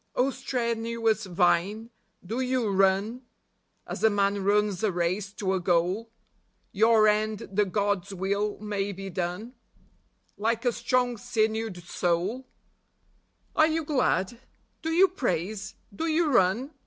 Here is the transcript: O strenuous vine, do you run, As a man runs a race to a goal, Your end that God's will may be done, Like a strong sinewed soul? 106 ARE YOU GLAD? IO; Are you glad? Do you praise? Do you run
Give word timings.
O 0.15 0.31
strenuous 0.31 1.27
vine, 1.27 1.91
do 2.25 2.39
you 2.39 2.71
run, 2.71 3.21
As 3.85 4.03
a 4.03 4.09
man 4.09 4.43
runs 4.43 4.83
a 4.83 4.91
race 4.91 5.31
to 5.33 5.53
a 5.53 5.59
goal, 5.59 6.09
Your 6.71 7.07
end 7.07 7.47
that 7.53 7.71
God's 7.71 8.11
will 8.11 8.57
may 8.57 8.93
be 8.93 9.11
done, 9.11 9.53
Like 10.37 10.65
a 10.65 10.71
strong 10.71 11.17
sinewed 11.17 11.83
soul? 11.83 12.47
106 13.53 13.55
ARE 13.57 13.67
YOU 13.67 13.85
GLAD? 13.85 14.33
IO; 14.33 14.37
Are 14.37 14.37
you 14.37 14.37
glad? 14.39 14.41
Do 14.81 14.89
you 14.89 15.07
praise? 15.07 15.75
Do 15.95 16.07
you 16.07 16.31
run 16.33 16.71